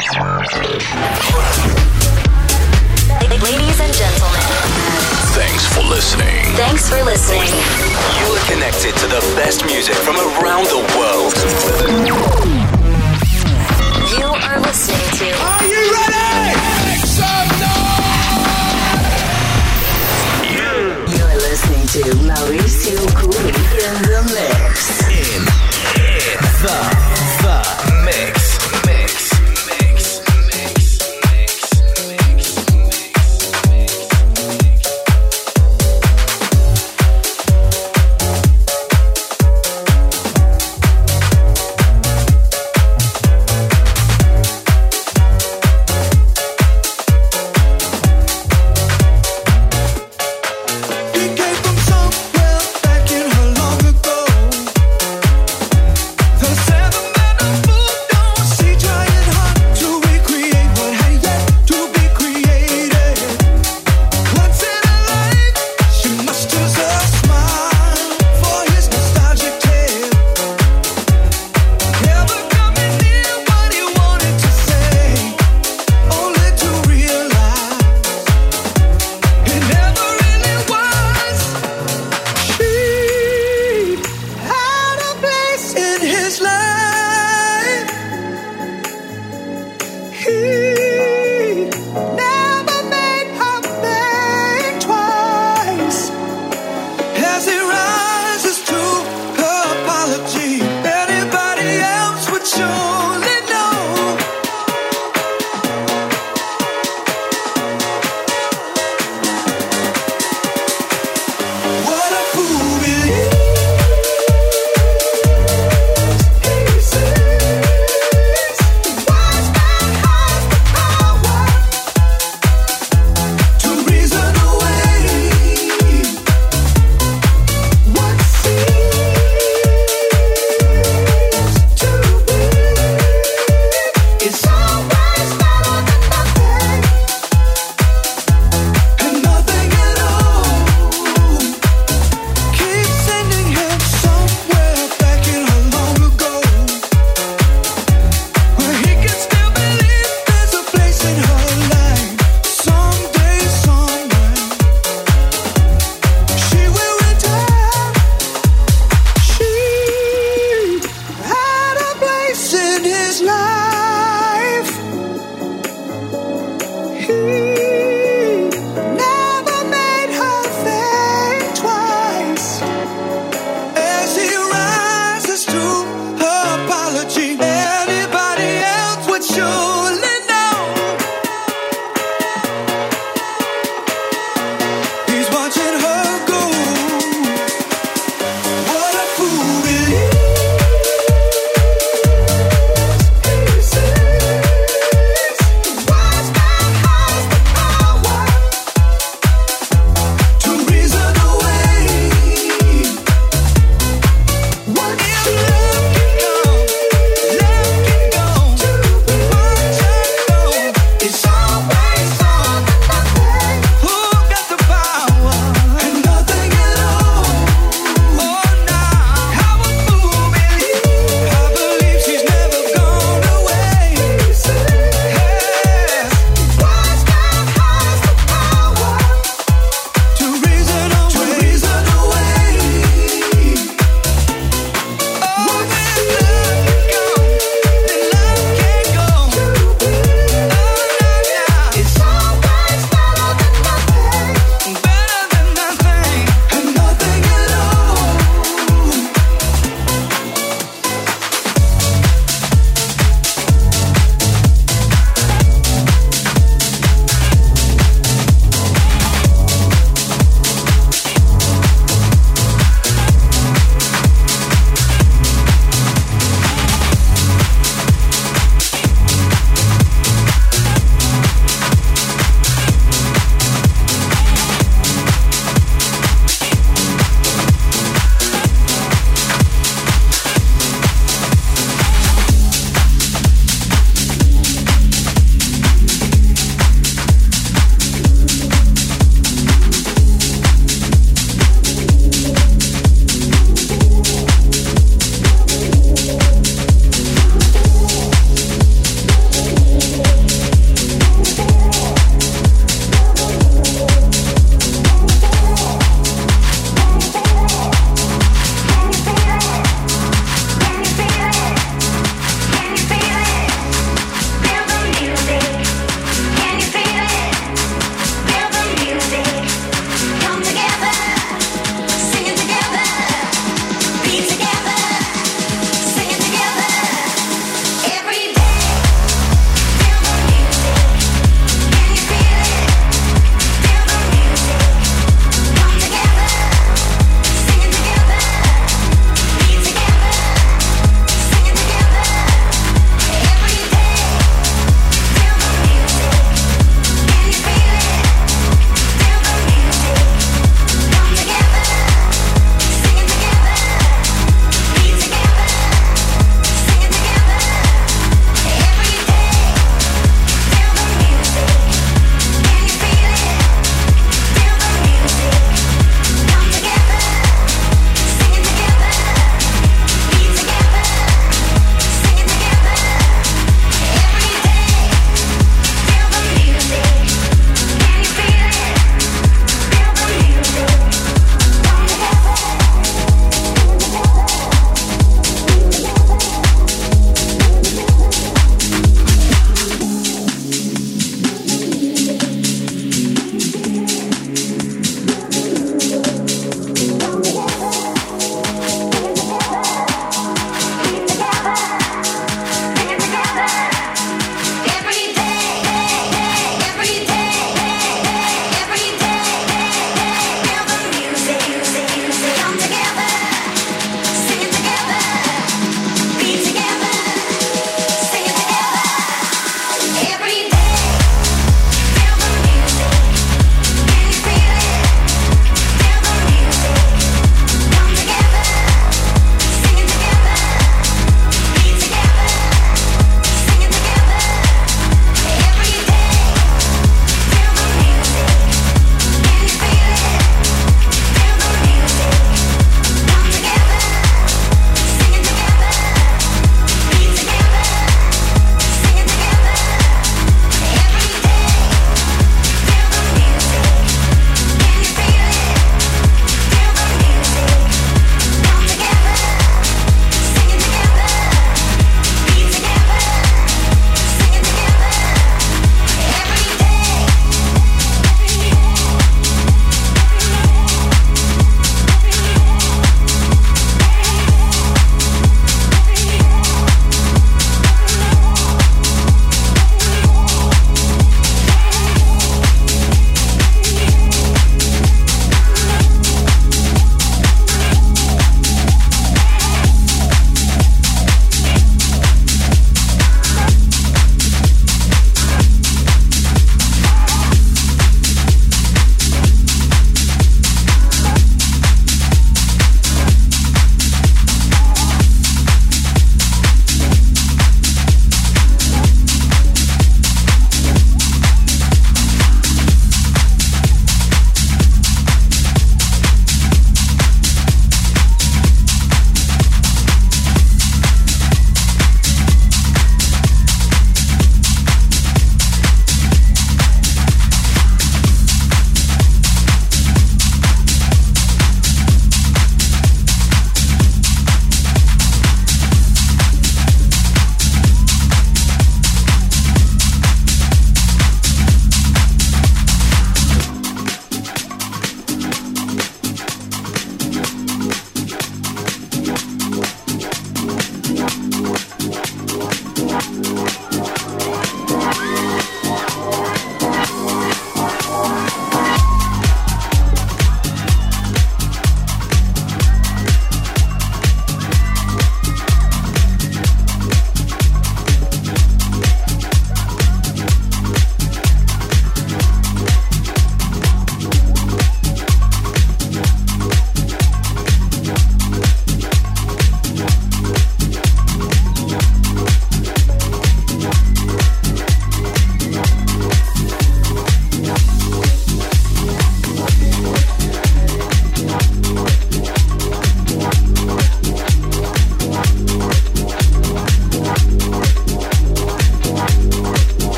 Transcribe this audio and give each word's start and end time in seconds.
Ladies 0.00 0.16
and 3.80 3.92
gentlemen, 3.92 4.40
thanks 5.36 5.66
for 5.74 5.82
listening. 5.84 6.56
Thanks 6.56 6.88
for 6.88 7.04
listening. 7.04 7.52
You 8.16 8.32
are 8.32 8.40
connected 8.48 8.96
to 8.96 9.06
the 9.08 9.20
best 9.36 9.66
music 9.66 9.94
from 9.96 10.16
around 10.16 10.64
the 10.72 10.80
world. 10.96 11.36
You 14.16 14.24
are 14.24 14.58
listening 14.60 15.04
to. 15.20 15.28
Are 15.36 15.64
you 15.68 15.92
ready? 15.92 16.56
You. 20.48 20.96
You're 21.12 21.36
listening 21.44 21.86
to 21.88 22.00
Mauricio 22.24 23.04
Cury 23.20 23.52
in 23.52 24.00
the 24.08 24.22
mix. 24.32 25.04
In, 25.12 25.44
in 26.00 26.40
the 26.64 27.29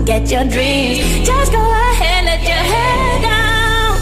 forget 0.00 0.30
your 0.30 0.44
dreams. 0.44 1.26
Just 1.26 1.52
go 1.52 1.60
ahead, 1.60 2.24
let 2.24 2.40
your 2.42 2.64
head 2.72 3.22
down. 3.22 3.98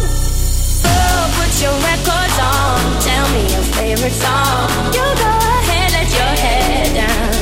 Girl, 0.84 1.24
put 1.36 1.52
your 1.62 1.76
records 1.90 2.38
on. 2.38 2.78
Tell 3.06 3.26
me 3.34 3.42
your 3.54 3.66
favorite 3.76 4.16
song. 4.24 4.68
You 4.96 5.06
go 5.24 5.32
ahead, 5.58 5.88
let 5.96 6.08
your 6.18 6.34
head 6.44 6.88
down. 7.02 7.32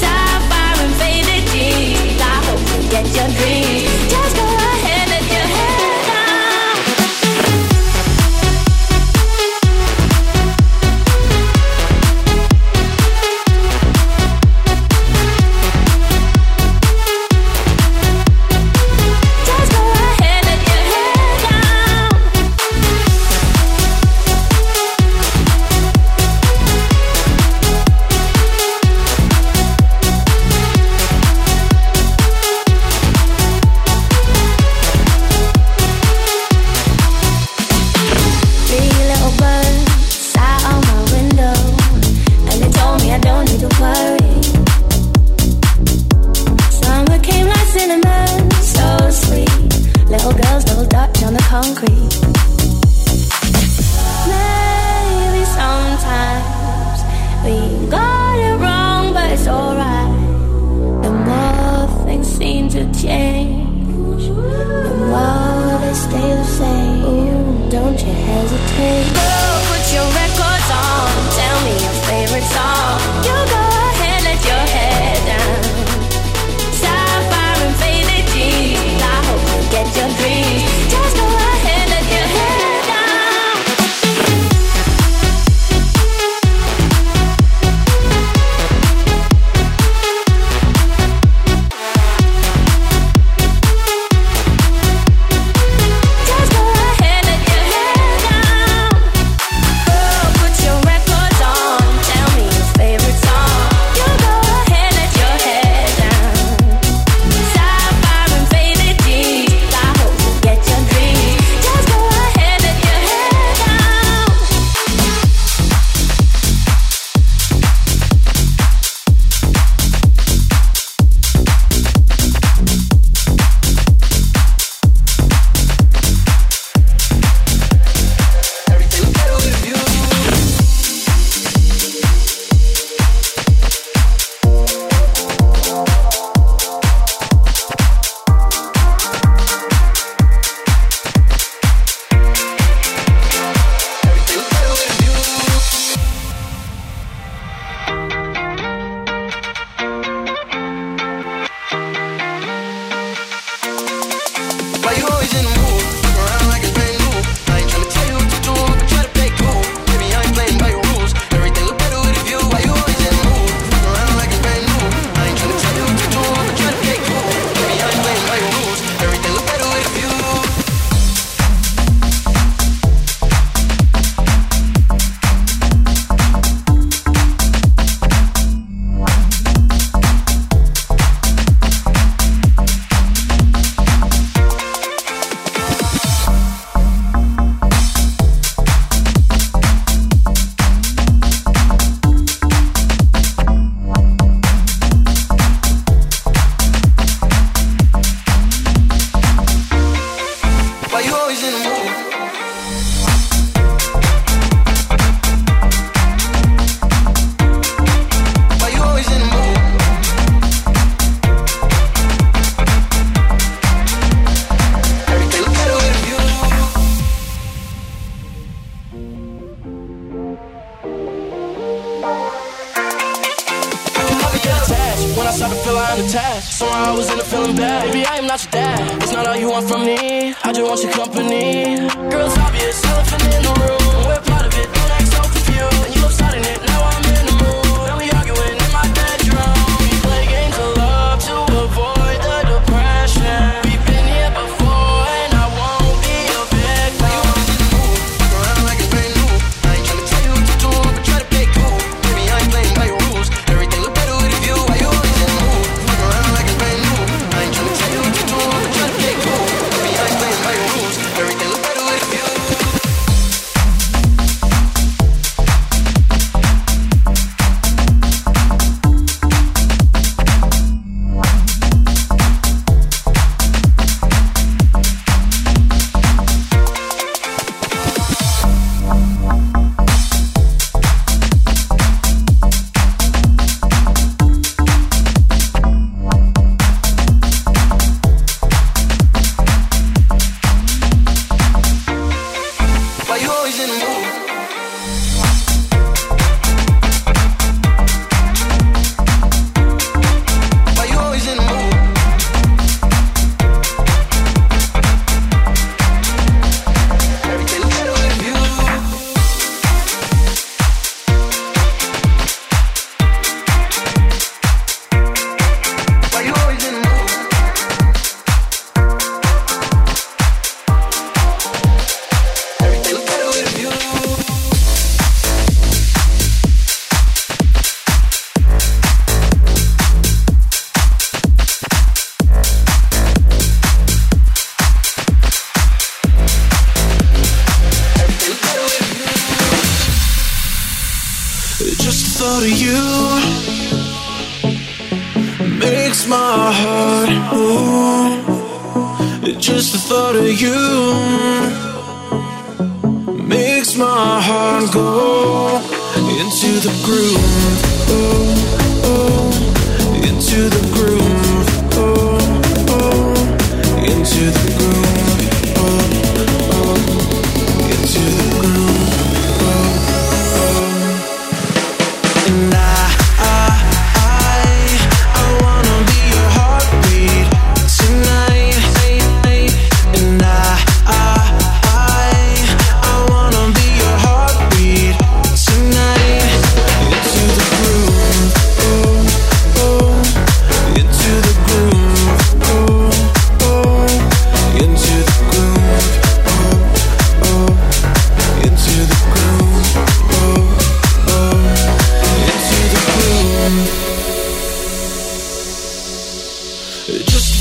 Sapphire 0.00 0.78
and 0.84 0.94
faded 1.00 1.44
jeans. 1.52 2.20
I 2.20 2.36
hope 2.46 2.64
you 2.74 2.90
get 2.90 3.06
your 3.16 3.28
dreams. 3.38 3.57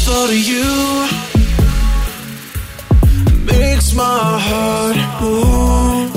thought 0.06 0.30
of 0.30 0.36
you 0.36 1.08
makes 3.46 3.94
my 3.94 4.40
heart 4.48 4.98
move. 5.22 6.12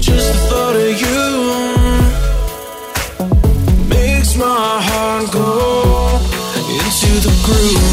Just 0.00 0.32
the 0.32 0.38
thought 0.48 0.76
of 0.76 1.00
you 1.04 1.22
makes 3.88 4.36
my 4.36 4.80
heart 4.88 5.30
go 5.32 6.18
into 6.76 7.10
the 7.26 7.32
groove. 7.44 7.89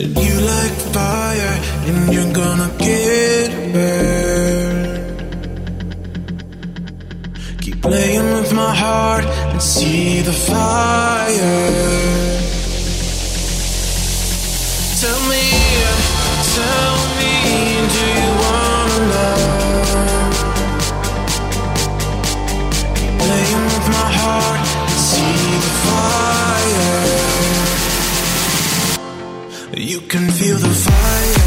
it. 0.00 0.08
You 0.08 0.34
like 0.40 0.76
fire, 0.94 1.54
and 1.86 2.12
you're 2.12 2.32
gonna 2.32 2.70
get 2.78 3.48
burned. 3.72 4.88
Keep 7.62 7.82
playing 7.82 8.28
with 8.34 8.52
my 8.52 8.74
heart 8.74 9.24
and 9.24 9.62
see 9.62 10.22
the 10.22 10.32
fire. 10.32 11.68
Tell 15.02 15.20
me, 15.32 15.44
tell 16.56 16.96
me, 17.18 17.32
do 17.94 18.02
you 18.20 18.30
wanna 18.44 18.98
know? 19.12 19.38
Keep 22.98 23.14
playing 23.24 23.62
with 23.72 23.86
my 23.98 24.08
heart 24.20 24.60
and 24.90 25.00
see 25.08 25.40
the 25.64 25.72
fire. 25.84 26.39
can 30.10 30.28
feel 30.28 30.58
the 30.58 30.74
fire 30.74 31.39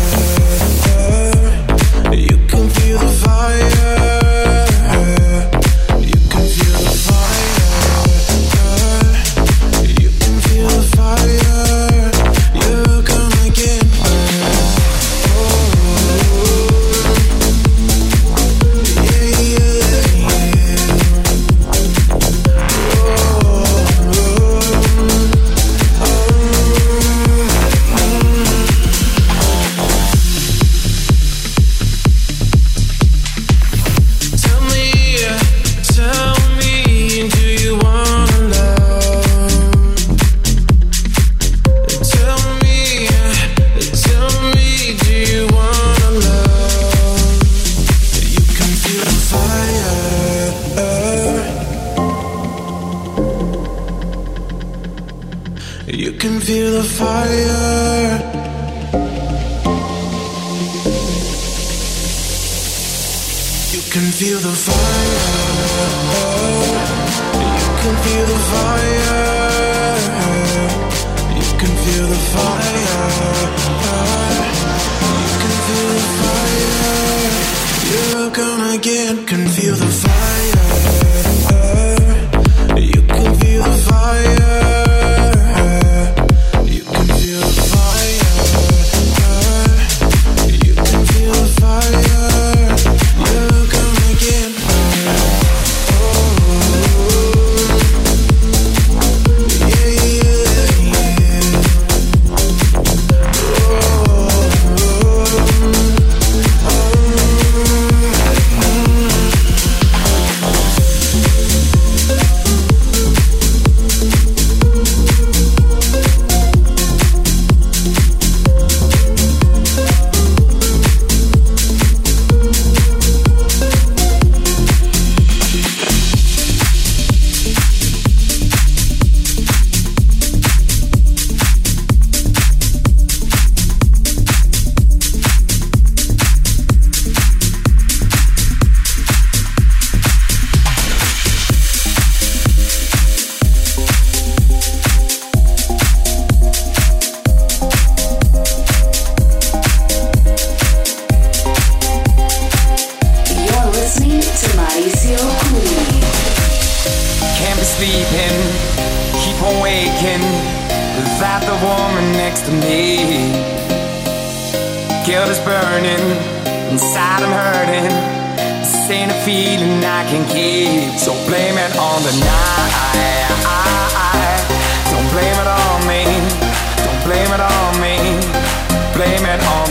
feel 79.63 79.75
the 79.75 80.02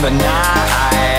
the 0.03 0.09
night. 0.09 1.12